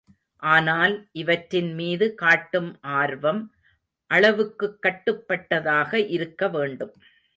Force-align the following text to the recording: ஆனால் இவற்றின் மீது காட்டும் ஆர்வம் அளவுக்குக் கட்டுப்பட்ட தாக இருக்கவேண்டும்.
ஆனால் 0.43 1.07
இவற்றின் 1.11 1.73
மீது 1.73 2.15
காட்டும் 2.15 2.79
ஆர்வம் 2.93 3.41
அளவுக்குக் 4.11 4.81
கட்டுப்பட்ட 4.81 5.61
தாக 5.61 5.97
இருக்கவேண்டும். 6.17 6.93